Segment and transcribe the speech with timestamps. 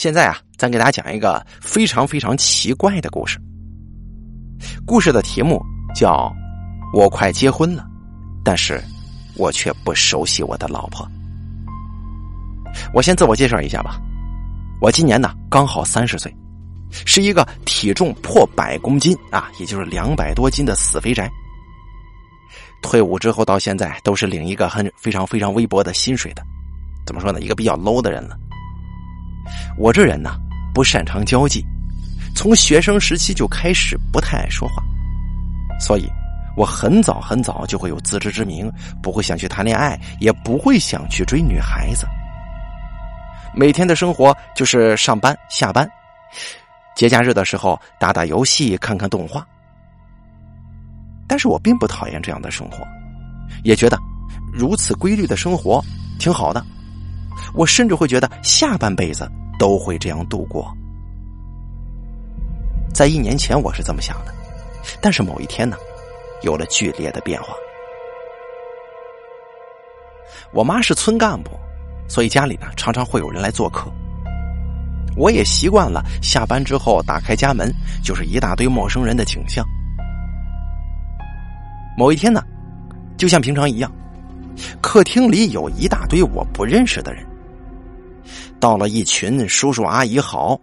[0.00, 3.38] 现在啊，咱给大家讲一个非常非常奇怪的故事。
[4.86, 5.62] 故事的题目
[5.94, 6.34] 叫
[6.94, 7.86] “我快结婚了，
[8.42, 8.82] 但是
[9.36, 11.06] 我却不熟悉我的老婆”。
[12.94, 14.00] 我先自我介绍一下吧，
[14.80, 16.34] 我今年呢刚好三十岁，
[17.04, 21.30] 是一个体重破百公斤啊，也就是两百多斤的死肥宅。
[22.80, 26.42] 退伍之后到现在都是领一个很非常非常微薄的薪水的，
[27.04, 27.42] 怎么说呢？
[27.42, 28.34] 一个比较 low 的人了。
[29.76, 30.30] 我这人呢
[30.74, 31.64] 不擅长交际，
[32.34, 34.82] 从学生时期就开始不太爱说话，
[35.78, 36.08] 所以
[36.56, 38.70] 我很早很早就会有自知之明，
[39.02, 42.06] 不会想去谈恋爱，也不会想去追女孩子。
[43.54, 45.90] 每天的生活就是上班下班，
[46.94, 49.44] 节假日的时候打打游戏，看看动画。
[51.26, 52.86] 但是我并不讨厌这样的生活，
[53.64, 53.98] 也觉得
[54.52, 55.82] 如此规律的生活
[56.18, 56.64] 挺好的。
[57.54, 60.72] 我甚至会觉得下半辈子都会这样度过。
[62.92, 64.34] 在一年前我是这么想的，
[65.00, 65.76] 但是某一天呢，
[66.42, 67.54] 有了剧烈的变化。
[70.52, 71.50] 我妈是村干部，
[72.08, 73.90] 所以家里呢常常会有人来做客。
[75.16, 77.72] 我也习惯了下班之后打开家门
[78.02, 79.64] 就是一大堆陌生人的景象。
[81.96, 82.42] 某一天呢，
[83.16, 83.92] 就像平常一样，
[84.80, 87.26] 客厅里有一大堆我不认识的人。
[88.58, 90.58] 到了一群叔叔阿姨好，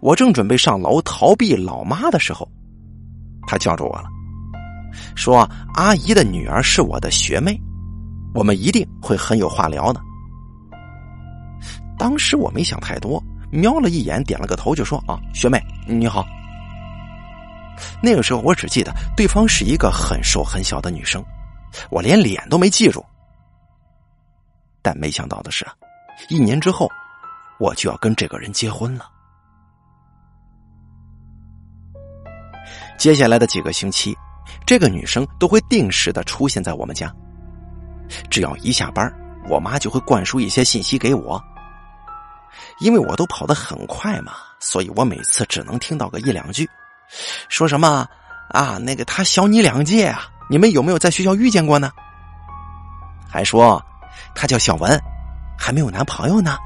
[0.00, 2.46] 我正准备上楼逃避老妈的时候，
[3.46, 4.04] 他叫住我了，
[5.14, 7.58] 说：“阿姨的女儿是我的学妹，
[8.34, 10.00] 我们一定会很有话聊的。”
[11.98, 16.26] 当时我没想太多，瞄了一眼，点了个头，就说：“啊，学妹你好。”
[18.02, 21.24] 那个时候我只记得对方是一个很瘦很小的女生，
[21.90, 23.04] 我连脸都没记住。
[24.82, 25.66] 但没想到的是，
[26.28, 26.88] 一年之后，
[27.58, 29.10] 我就要跟这个人结婚了。
[32.96, 34.16] 接下来的几个星期，
[34.64, 37.12] 这个女生都会定时的出现在我们家。
[38.30, 39.12] 只要一下班，
[39.48, 41.42] 我妈就会灌输一些信息给我。
[42.80, 46.68] 因为我都跑得很快嘛，所以我每次只能听到个一两句。
[47.48, 48.08] 说什么
[48.50, 48.78] 啊？
[48.78, 50.30] 那个他小你两届啊？
[50.48, 51.90] 你们有没有在学校遇见过呢？
[53.28, 53.84] 还说
[54.34, 54.98] 他叫小文，
[55.58, 56.56] 还没有男朋友呢。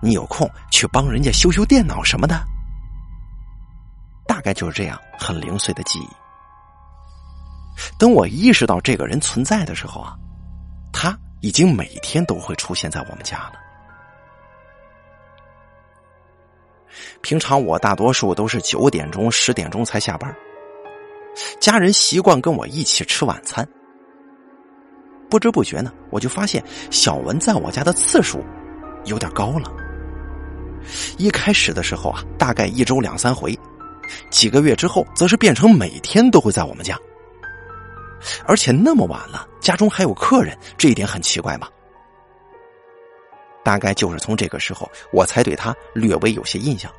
[0.00, 2.40] 你有空去帮人家修修电脑什么的。
[4.26, 6.08] 大概就是这样，很零碎的记忆。
[7.98, 10.14] 等我意识到这个人存在的时候啊，
[10.92, 13.54] 他已经每天都会出现在我们家了。
[17.20, 20.32] 平常我大多数都是九点钟、十点钟才下班，
[21.60, 23.66] 家人习惯跟我一起吃晚餐。
[25.28, 28.44] 不知不觉呢，我就发现小文在我家的次数
[29.04, 29.72] 有点高了。
[31.16, 33.58] 一开始的时候啊，大概一周两三回，
[34.30, 36.96] 几个月之后，则是变成每天都会在我们家，
[38.46, 41.68] 而且那么晚了，家中还有客人，这一点很奇怪吧？
[43.64, 46.92] 大概就是从这个时候，我才对他略微有些印象，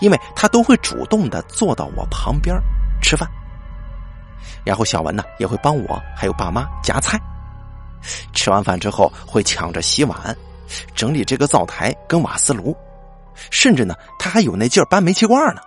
[0.00, 2.56] 因为他都会主动的坐到我旁边
[3.00, 3.28] 吃饭，
[4.64, 7.18] 然后小文呢也会帮我还有爸妈夹菜，
[8.32, 10.36] 吃完饭之后会抢着洗碗、
[10.94, 12.76] 整理这个灶台跟瓦斯炉，
[13.50, 15.60] 甚至呢他还有那劲儿搬煤气罐呢。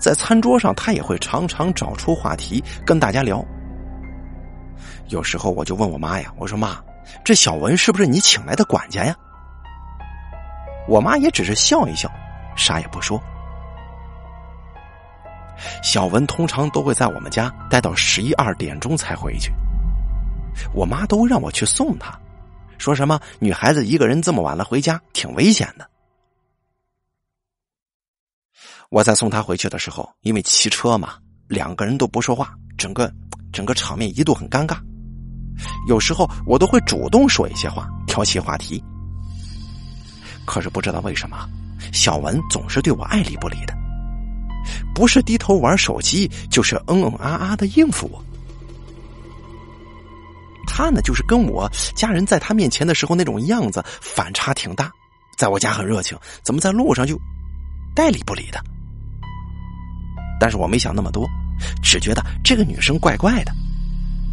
[0.00, 3.44] 在餐桌上，他也会常常找出话题跟大家聊。
[5.08, 6.78] 有时候我就问我妈呀，我说妈。
[7.24, 9.14] 这小文是不是你请来的管家呀？
[10.88, 12.10] 我妈也只是笑一笑，
[12.56, 13.20] 啥也不说。
[15.82, 19.52] 小文通常都会在我们家待到十一二点钟才回去，
[20.74, 22.18] 我妈都让我去送她，
[22.78, 25.88] 说什么女孩子一个人这么晚了回家挺危险的。
[28.88, 31.14] 我在送她回去的时候，因为骑车嘛，
[31.46, 33.12] 两个人都不说话，整个
[33.52, 34.78] 整个场面一度很尴尬。
[35.86, 38.82] 有时候我都会主动说一些话，挑起话题。
[40.46, 41.48] 可是不知道为什么，
[41.92, 43.74] 小文总是对我爱理不理的，
[45.00, 48.22] 不是低头玩手机，就是嗯嗯啊啊的应付我。
[50.66, 54.92] 他呢，就是跟我家人在他面前的时候那种样子反差挺大，
[55.38, 57.18] 在我家很热情，怎么在路上就
[57.96, 58.62] 爱理不理的？
[60.38, 61.26] 但是我没想那么多，
[61.82, 63.52] 只觉得这个女生怪怪的，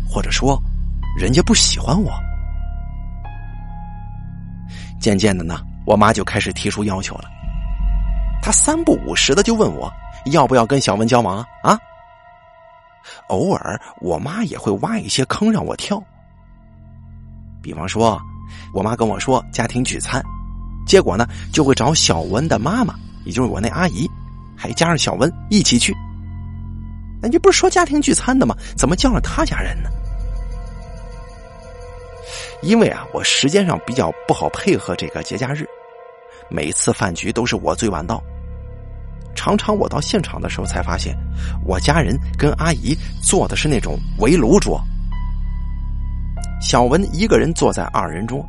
[0.09, 0.61] 或者说。
[1.17, 2.11] 人家不喜欢我，
[4.99, 7.23] 渐渐的呢，我妈就开始提出要求了。
[8.39, 9.91] 她三不五时的就问我
[10.31, 11.47] 要不要跟小文交往啊？
[11.63, 11.79] 啊！
[13.29, 16.01] 偶尔我妈也会挖一些坑让我跳，
[17.61, 18.19] 比方说
[18.73, 20.23] 我妈跟我说家庭聚餐，
[20.85, 22.95] 结果呢就会找小文的妈妈，
[23.25, 24.09] 也就是我那阿姨，
[24.55, 25.95] 还加上小文一起去。
[27.21, 28.55] 那你不是说家庭聚餐的吗？
[28.75, 29.89] 怎么叫上他家人呢？
[32.61, 35.65] 因为啊，我时间上比较不好配合这个节假日，
[36.49, 38.21] 每次饭局都是我最晚到。
[39.37, 41.15] 常常我到现场的时候才发现，
[41.63, 44.81] 我家人跟阿姨坐的是那种围炉桌，
[46.59, 48.43] 小文一个人坐在二人桌，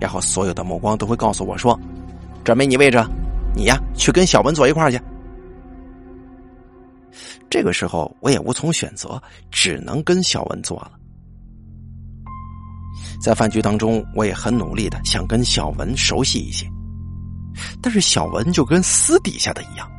[0.00, 1.78] 然后所有的目光都会告诉我说
[2.44, 3.04] ：“这没你位置，
[3.54, 5.00] 你呀去跟小文坐一块儿去。”
[7.50, 9.20] 这个时候我也无从选择，
[9.50, 10.92] 只能跟小文坐了。
[13.20, 16.64] 在饭局当中，我也很努力的想跟小文熟悉一些，
[17.82, 19.90] 但是小文就跟私底下的一样。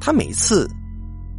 [0.00, 0.68] 他每次，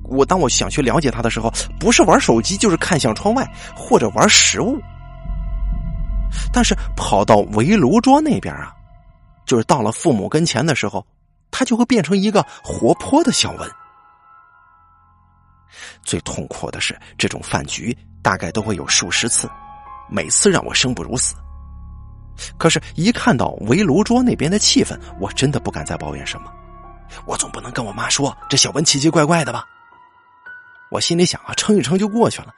[0.03, 4.79] 我当我想去了解他的时候，不是玩手机，就是看向窗外或者玩食物。
[6.53, 8.71] 但是跑到围炉桌那边啊，
[9.45, 11.05] 就是到了父母跟前的时候，
[11.49, 13.69] 他就会变成一个活泼的小文。
[16.03, 19.49] 最痛苦的是，这种饭局大概都会有数十次，
[20.09, 21.35] 每次让我生不如死。
[22.57, 26.51] 可是，一看到围炉桌那边的气氛，我真的不敢再抱怨什么。
[27.25, 29.65] 我总不能跟我妈说这小文奇奇怪怪的吧？
[30.91, 32.53] 我心里想啊，撑一撑就过去了。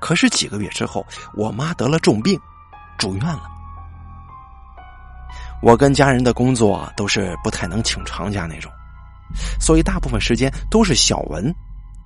[0.00, 2.40] 可是几个月之后，我妈得了重病，
[2.98, 3.42] 住院了。
[5.62, 8.72] 我跟家人的工作都是不太能请长假那种，
[9.60, 11.54] 所以大部分时间都是小文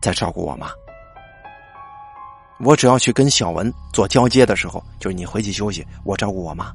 [0.02, 0.68] 在照顾我妈。
[2.60, 6.74] 我只要去跟小文做交接的时候，就是你回去休息，我照顾我妈。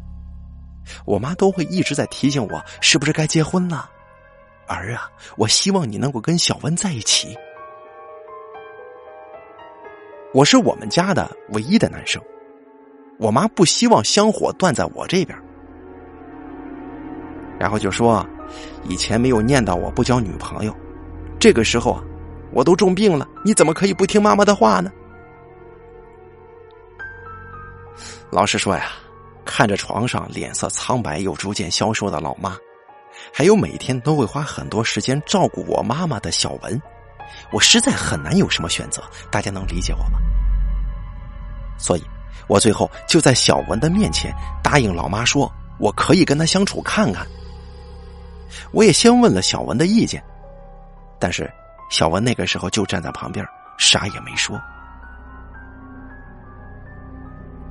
[1.06, 3.90] 我妈都会一直在提醒我，是不是该结婚了？
[4.68, 7.36] 儿啊，我希望你能够跟小文在一起。
[10.34, 12.22] 我是我们家的唯一的男生，
[13.18, 15.38] 我妈不希望香火断在我这边。
[17.60, 18.26] 然后就说，
[18.84, 20.76] 以前没有念叨我不交女朋友，
[21.40, 22.04] 这个时候啊，
[22.52, 24.92] 我都重病了，你怎么可以不听妈妈的话呢？
[28.30, 28.92] 老实说呀。
[29.50, 32.56] 看着床上脸色苍白又逐渐消瘦的老妈，
[33.34, 36.80] 还有每天都会花很多时间照顾我妈妈的小文，
[37.52, 39.02] 我实在很难有什么选择。
[39.32, 40.20] 大家能理解我吗？
[41.80, 42.04] 所以，
[42.48, 44.32] 我最后就在小文的面前
[44.64, 47.26] 答应老妈说，我可以跟他相处看看。
[48.72, 50.24] 我也先问了小文的意见，
[51.18, 51.52] 但是
[51.90, 53.44] 小文那个时候就站在旁边，
[53.80, 54.62] 啥也没说。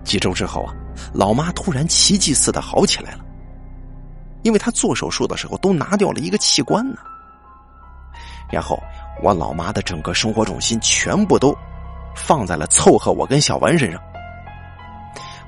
[0.02, 0.74] 几周之后啊，
[1.12, 3.24] 老妈突然奇迹似的好起来了，
[4.42, 6.98] 因为她做手术的时候都拿掉了一个器官呢。
[8.50, 8.82] 然后
[9.22, 11.54] 我老妈的整个生活重心全部都
[12.16, 14.00] 放在了凑合我跟小文身上，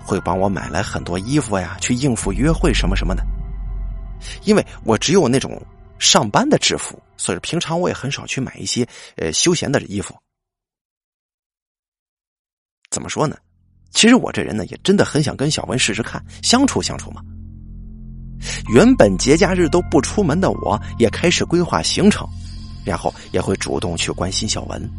[0.04, 3.24] 会帮我买来很多衣服呀，去应付约会什么什么的。
[4.44, 5.60] 因为我只有那种
[5.98, 8.86] 上班的制服，所以平常我也很少去买一些
[9.16, 10.14] 呃休闲的衣服。
[12.90, 13.36] 怎么说呢？
[13.90, 17.20] 其实我这人呢，也真的很想跟小文试试看相处相处嘛。
[18.72, 22.26] 原本节假日都不出门的我，也开始规划行程，
[22.84, 24.90] 然后也会主动去关心小文。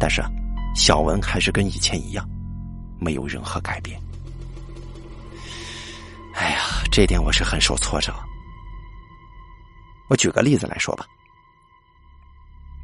[0.00, 0.22] 但是，
[0.74, 2.28] 小文还是跟以前一样，
[2.98, 4.00] 没有任何改变。
[6.34, 6.58] 哎呀，
[6.90, 8.12] 这点我是很受挫折。
[10.08, 11.06] 我举个例子来说吧，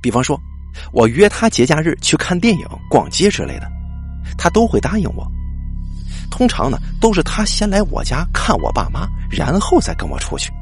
[0.01, 0.41] 比方说，
[0.93, 3.71] 我约他节假日去看电影、逛街之类的。
[4.43, 5.25] 他都会答应我，
[6.29, 10.53] 通常呢都是他先来我家看我爸妈，然后再跟我出去。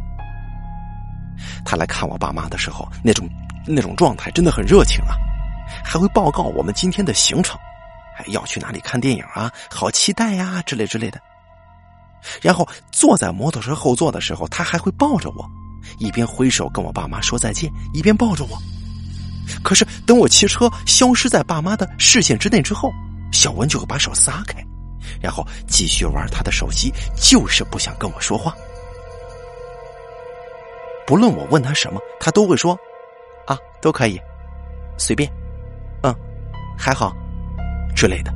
[1.65, 3.27] 他来看我爸妈的时候，那种
[3.67, 5.17] 那种状态真的很热情啊，
[5.83, 7.59] 还会报告我们今天的行程，
[8.15, 11.19] 还要去哪里看电影啊，好期待呀之类之类的。
[12.43, 15.51] 然后坐在摩托车后座的时候，他还会抱着我，
[15.99, 18.59] 一边挥手跟我爸妈说再见，一边抱着我。
[19.63, 22.93] 可是等我骑车消失在爸妈的视线之内之后。
[23.33, 24.65] 小文就会把手撒开，
[25.21, 28.55] 然后继续玩他的手机，就是不想跟我说话。
[31.07, 32.79] 不论我问他什么，他都会说
[33.47, 34.21] ：“啊，都可以，
[34.97, 35.31] 随便，
[36.03, 36.15] 嗯，
[36.79, 37.13] 还好，
[37.97, 38.33] 之类的。”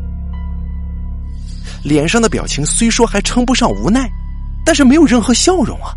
[1.84, 4.08] 脸上的表情虽说还称不上无奈，
[4.64, 5.94] 但是没有任何笑容啊。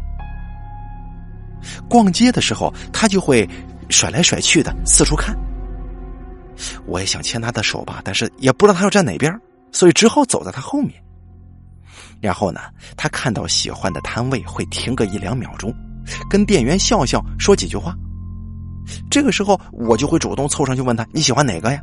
[1.89, 3.47] 逛街的时候，他就会
[3.89, 5.35] 甩来甩去的四处看。
[6.85, 9.33] 我也想牵他的手吧，但是也不知道他要站哪边，
[9.71, 10.93] 所以只好走在他后面。
[12.19, 12.61] 然后呢，
[12.95, 15.73] 他看到喜欢的摊位会停个一两秒钟，
[16.29, 17.95] 跟店员笑笑说几句话。
[19.11, 21.79] 这个时候我就会主动凑上去问他你喜欢哪个呀？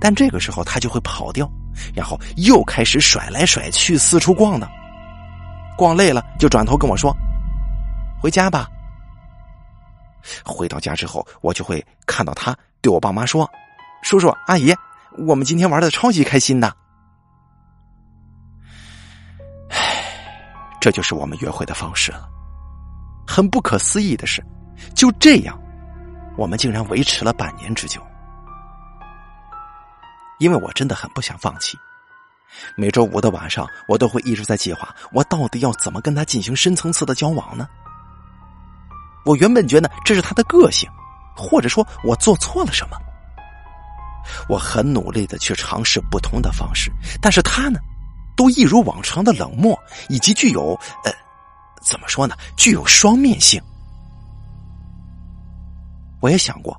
[0.00, 1.50] 但这个时候他就会跑掉，
[1.94, 4.68] 然后又开始甩来甩去，四处逛的。
[5.76, 7.12] 逛累了，就转头跟我说
[8.22, 8.68] ：“回家吧。”
[10.44, 13.50] 回到家之后，我就会看到他对我爸妈说
[14.02, 14.74] ：“叔叔阿姨，
[15.26, 16.74] 我们今天玩的超级开心的。”
[19.70, 19.76] 唉，
[20.80, 22.28] 这就是我们约会的方式了。
[23.26, 24.42] 很不可思议的是，
[24.94, 25.60] 就这样，
[26.36, 28.00] 我们竟然维持了半年之久。
[30.38, 31.76] 因为我真的很不想放弃。
[32.76, 37.68] 每周五的晚上，我都会一直在计划，我到底要怎么跟他进行深层次的交往呢？
[39.24, 40.88] 我原本觉得这是他的个性，
[41.38, 42.96] 或者说我做错了什么。
[44.48, 46.90] 我很努力的去尝试不同的方式，
[47.20, 47.80] 但是他呢，
[48.36, 49.78] 都一如往常的冷漠，
[50.08, 51.12] 以及具有呃，
[51.80, 52.36] 怎么说呢？
[52.56, 53.58] 具有双面性。
[56.20, 56.78] 我也想过，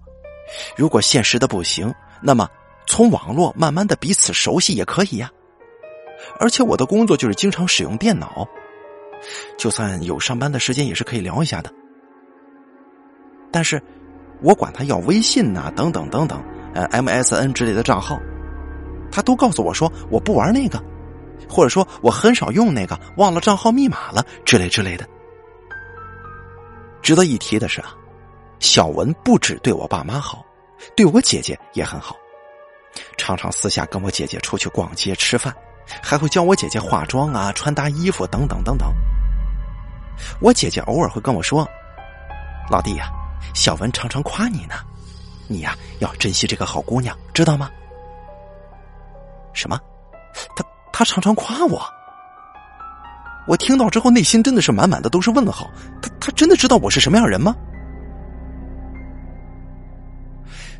[0.77, 2.47] 如果现实的不行，那么
[2.85, 5.31] 从网络慢慢的彼此熟悉也可以呀。
[6.39, 8.47] 而且我的工作就是经常使用电脑，
[9.57, 11.73] 就算有上班的时间也是可以聊一下的。
[13.51, 13.81] 但是，
[14.41, 16.41] 我管他要微信呐，等等等等，
[16.73, 18.19] 呃，MSN 之类的账号，
[19.11, 20.81] 他都告诉我说我不玩那个，
[21.49, 25.07] 或者说我很少用那个，忘了账号密码了之类之类的。
[27.01, 27.93] 值得一提的是啊，
[28.59, 30.45] 小文不止对我爸妈好，
[30.95, 32.15] 对我姐姐也很好，
[33.17, 35.53] 常常私下跟我姐姐出去逛街吃饭。
[36.03, 38.93] 还会教我姐姐化妆啊、穿搭衣服等等等等。
[40.39, 41.67] 我姐姐偶尔会跟我说
[42.69, 43.09] ：“老弟呀，
[43.53, 44.75] 小文常常夸你呢，
[45.47, 47.69] 你呀要珍惜这个好姑娘，知道吗？”
[49.53, 49.79] 什么？
[50.55, 51.81] 他他常常夸我？
[53.47, 55.69] 我听到之后，内心真的是满满的都是问号。
[56.01, 57.55] 他他真的知道我是什么样人吗？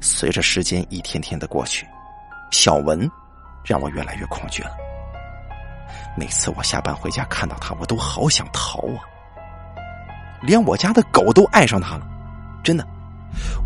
[0.02, 1.86] 随着时间一天天的过去，
[2.52, 3.10] 小文
[3.66, 4.72] 让我越来越恐惧了。
[6.16, 9.02] 每次我下班回家看到他，我都好想逃啊！
[10.42, 12.08] 连我家的狗都爱上他了，
[12.64, 12.88] 真的。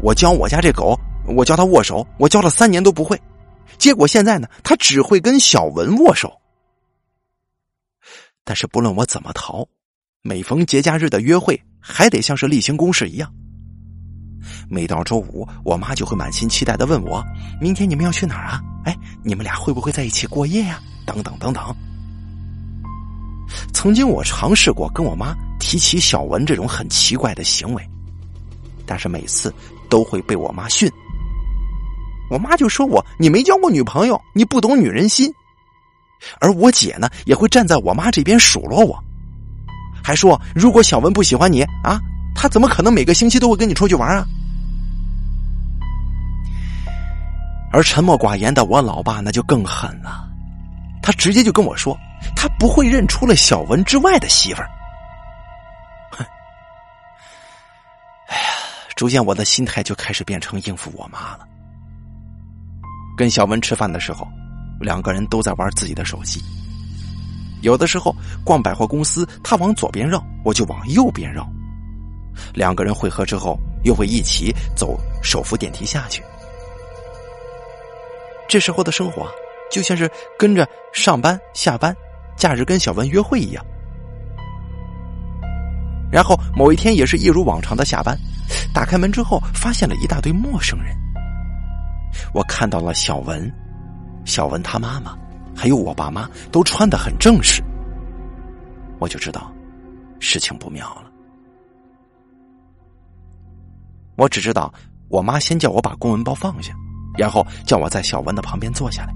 [0.02, 3.20] 我教我家这狗，我教它握手，我教了三年都不会，
[3.78, 6.32] 结果现在呢，它只会跟小文握手。
[8.44, 9.66] 但是不论我怎么逃，
[10.22, 13.34] 每逢节假日的约会还得像是例行公事一样。
[14.70, 17.24] 每到周五，我妈就会满心期待的问我
[17.62, 18.62] ：“明天你们要去哪儿啊？
[18.84, 21.64] 哎，你们俩会不会在一起过夜呀？”等等等等。
[23.74, 27.90] 曾经我尝试过跟我妈提起小文这种很奇怪的行为，
[28.94, 29.52] 但是每次
[29.90, 30.88] 都会被我妈训。
[32.30, 35.34] 我妈就说我你没交过女朋友，你不懂女人心。
[36.40, 39.04] 而我姐呢，也会站在我妈这边数落我，
[40.04, 42.00] 还说如果小文不喜欢你啊，
[42.36, 44.24] 他怎么可能每个星期都会跟你出去玩啊？
[47.72, 50.30] 而沉默寡言的我老爸那就更狠了，
[51.02, 51.98] 他直接就跟我说。
[52.36, 54.70] 他不会认出了小文之外的媳妇儿。
[58.96, 61.48] 逐渐我的心态就开始变成应付我妈了。
[63.18, 64.28] 跟小文吃饭的时候，
[64.80, 66.42] 两个人都在玩自己的手机。
[67.62, 71.48] 有的时候逛百货公司，他往左边绕，我就往右边绕。
[72.54, 76.24] 两个人会合之后，又会一起走手扶电梯下去。
[78.48, 79.28] 这时候的生活，
[79.72, 81.96] 就像是跟着上班下班。
[82.36, 83.64] 假日跟小文约会一样，
[86.14, 88.16] 然后某一天也是一如往常的下班，
[88.72, 90.96] 打开门之后发现了一大堆陌生人。
[92.36, 93.52] 我看到了小文，
[94.24, 95.18] 小文他妈妈，
[95.56, 97.64] 还有我爸妈都穿的很正式，
[99.00, 99.52] 我就知道
[100.20, 101.12] 事情不妙了。
[104.16, 104.72] 我只知道
[105.10, 106.76] 我妈先叫我把公文包放下，
[107.18, 109.16] 然后叫我在小文的旁边坐下来，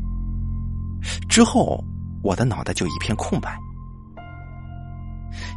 [1.30, 1.84] 之后。
[2.24, 3.58] 我的脑袋就一片空白。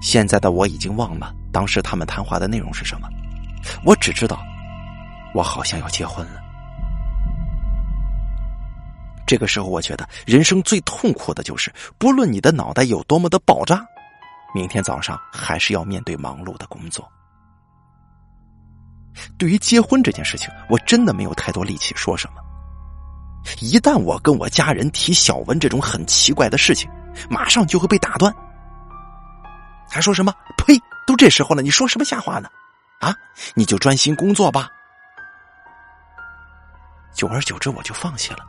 [0.00, 3.08] 现在的我已经忘了当时他们谈话的内容是什么，
[3.84, 4.40] 我只知道，
[5.34, 6.40] 我好像要结婚了。
[9.26, 13.84] 这个时候，我觉得人生最痛苦的就是，不论你的脑袋有多么的爆炸，
[14.54, 17.08] 明天早上还是要面对忙碌的工作。
[19.38, 22.42] 对于结婚这件事情，我真的没有太多力气说什么。
[23.60, 26.90] 一旦我跟我家人提小文这种很奇怪的事情，
[27.28, 28.34] 马上就会被打断。
[29.90, 30.32] 还说什么？
[30.56, 30.80] 呸！
[31.06, 32.48] 都这时候了，你说什么瞎话呢？
[33.00, 33.14] 啊！
[33.54, 34.70] 你就专心工作吧。
[37.12, 38.46] 久而久之，我就放弃了。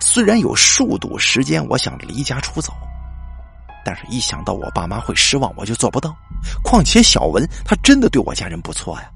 [0.00, 2.72] 虽然有数度时间，我想离家出走，
[3.84, 6.14] 但是一想到我爸妈会失望，我就做不到。
[6.64, 9.10] 况且小文他真的对我家人不错呀。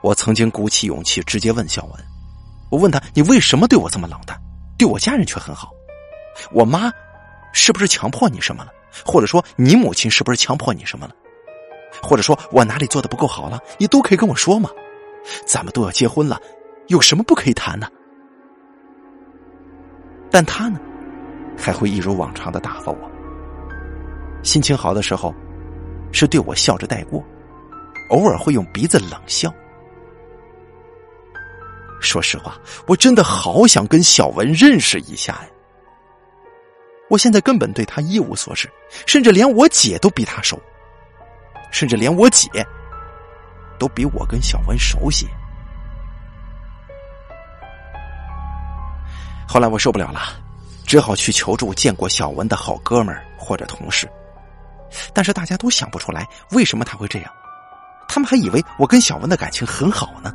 [0.00, 2.04] 我曾经鼓起勇气直接问小文
[2.70, 4.40] ：“我问他：“你为什么对我这么冷淡？
[4.78, 5.70] 对我家人却很好？
[6.50, 6.90] 我妈
[7.52, 8.72] 是不是强迫你什么了？
[9.04, 11.14] 或者说你母亲是不是强迫你什么了？
[12.02, 13.60] 或者说我哪里做的不够好了？
[13.78, 14.70] 你都可以跟我说嘛。
[15.46, 16.40] 咱们都要结婚了，
[16.88, 17.90] 有什么不可以谈的？”
[20.30, 20.80] 但他呢，
[21.56, 23.10] 还会一如往常的打发我。
[24.42, 25.32] 心情好的时候，
[26.10, 27.22] 是对我笑着带过，
[28.10, 29.54] 偶尔会用鼻子冷笑。
[32.00, 35.48] 说实话，我真的好想跟小文认识一下呀！
[37.12, 38.66] 我现在根本对他一无所知，
[39.04, 40.58] 甚至连我姐都比他熟，
[41.70, 42.48] 甚至连我姐
[43.78, 45.28] 都比我跟小文熟悉。
[49.46, 50.20] 后来我受不了了，
[50.86, 54.10] 只好去求助见过小文的好哥们儿或者同事。
[55.12, 57.30] 但是大家都想不出来为什么他会这样，
[58.08, 60.32] 他们还以为我跟小文的感情很好呢。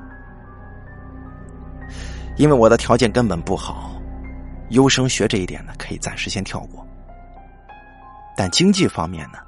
[2.35, 3.96] 因为我的条件根本不好，
[4.69, 6.85] 优生学这一点呢可以暂时先跳过。
[8.35, 9.39] 但经济方面呢，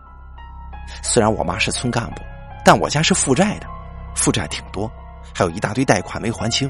[1.04, 2.22] 虽然我妈是村干部，
[2.66, 3.68] 但我家是负债的，
[4.16, 4.92] 负债挺多，
[5.34, 6.70] 还有一大堆贷款没还清。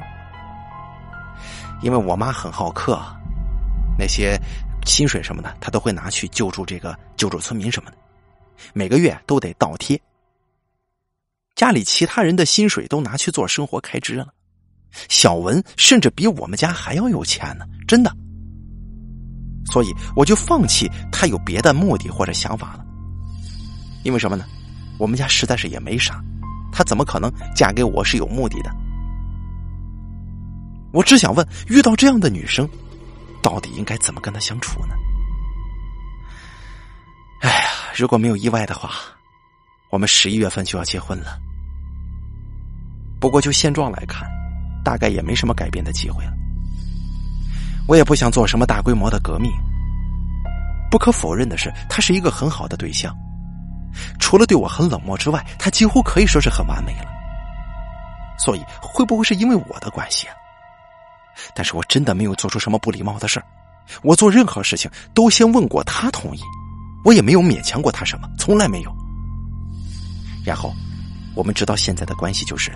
[1.80, 3.00] 因为我妈很好客，
[3.98, 4.38] 那些
[4.84, 7.96] 薪水什么的，她都会拿去救助这个救助村民什么的。
[8.74, 9.98] 每个月都得倒贴，
[11.54, 14.28] 家里其他人的薪水都拿去做生活开支了，
[15.08, 18.14] 小文甚至比我们家还要有钱呢，真的。
[19.70, 22.84] 所以我就放弃他有别的目的或者想法了，
[24.04, 24.44] 因为什么呢？
[24.98, 26.22] 我们家实在是也没啥，
[26.72, 28.70] 他怎么可能嫁给我是有目的的？
[30.92, 32.68] 我只想问，遇到这样的女生，
[33.40, 34.94] 到底应该怎么跟她相处呢？
[37.42, 37.70] 哎呀！
[37.96, 38.90] 如果没有意外的话，
[39.90, 41.38] 我们十一月份就要结婚了。
[43.18, 44.28] 不过就现状来看，
[44.84, 46.32] 大概也没什么改变的机会了。
[47.86, 49.50] 我也不想做什么大规模的革命。
[50.90, 53.14] 不可否认的是，他是一个很好的对象，
[54.18, 57.06] 除了对我很冷漠之外，他几乎可以说是很完美了。
[58.38, 60.34] 所以，会不会是因为我的关系啊？
[61.54, 63.42] 但是我真的没有做出什么不礼貌的事
[64.02, 66.40] 我做任何事情都先问过他同意。
[67.04, 68.94] 我也没有勉强过他什么，从来没有。
[70.44, 70.74] 然后，
[71.34, 72.72] 我们直到现在的关系就是，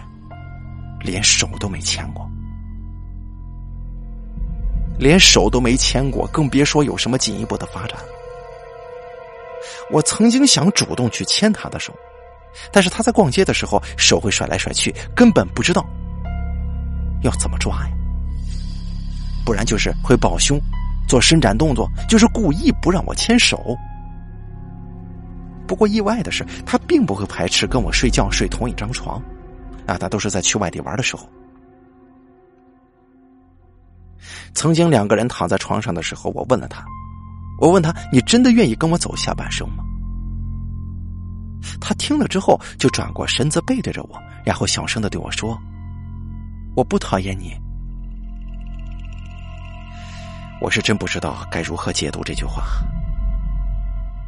[1.01, 2.31] 连手都没牵过，
[4.98, 7.98] 连手都没牵过，更别说有什么进一步的发展。
[9.90, 11.92] 我曾经想主动去牵他的手，
[12.72, 15.85] 但是他在逛街的时候手会甩来甩去，根本不知道
[17.22, 17.90] 要怎么抓呀。
[19.44, 20.59] 不然就是会抱胸，
[21.07, 23.76] 做伸展动作，就是故意不让我牵手。
[25.66, 29.20] 不过意外的是，他并不会排斥跟我睡觉睡同一张床，
[29.87, 31.28] 啊，他都是在去外地玩的时候。
[34.52, 36.85] 曾经两个人躺在床上的时候，我问了他，
[37.61, 39.85] 我问他：“你真的愿意跟我走下半生吗？”
[41.80, 45.59] 他听了之后，就转过身子背对着我，然后小声的对我说
[46.76, 47.54] ：“我不讨厌你。”
[50.61, 52.62] 我是真不知道该如何解读这句话。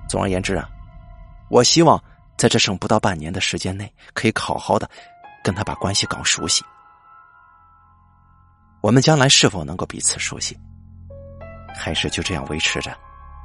[0.09, 0.69] 总而言之啊。
[1.49, 2.03] 我希望
[2.37, 4.91] 在这剩不到半年的时间内，可以好好的
[5.45, 6.65] 跟他把关系搞熟悉。
[8.81, 10.57] 我们将来是否能够彼此熟悉，
[11.75, 12.97] 还是就这样维持着，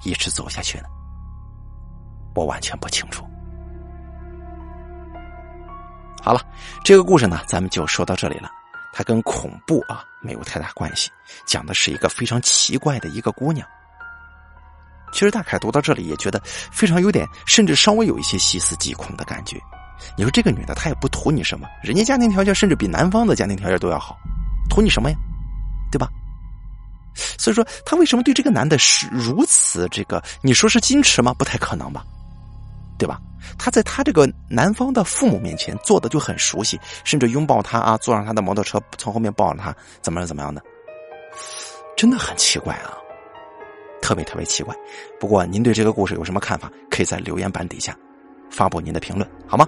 [0.04, 0.86] 一直走下去呢？
[2.36, 3.26] 我完全不清楚。
[6.22, 6.42] 好了，
[6.84, 8.50] 这个故事呢，咱们就说到这里了。
[8.94, 11.10] 它跟恐怖啊没有太大关系，
[11.46, 13.68] 讲的是一个非常奇怪的一个姑娘。
[15.14, 19.60] 其实大凯读到这里也觉得非常有点，甚至稍微有一些细思极恐的感觉。
[20.18, 24.18] 你说这个女的她也不图你什么，人家家庭条件甚至比男方的家庭条件都要好，
[24.72, 25.18] 图你什么呀？
[25.92, 26.08] 对吧？
[27.38, 30.24] 所以说他为什么对这个男的是如此这个？
[30.42, 31.34] 你说是矜持吗？
[31.38, 32.06] 不太可能吧？
[32.98, 33.20] 对吧？
[33.58, 40.62] 他在他这个男方的父母面前做的就很熟悉，甚至拥抱他啊，坐上他的摩托车从后面抱着他，怎么怎么样的？
[41.98, 42.94] 真的很奇怪啊！
[44.02, 44.74] 特别特别奇怪，
[45.20, 46.72] 不过您对这个故事有什么看法？
[46.90, 47.94] 可以在留言板底下
[48.50, 49.68] 发布您的评论，好吗？